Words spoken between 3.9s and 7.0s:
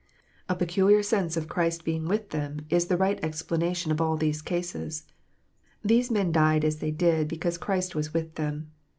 of all these cases. These men died as they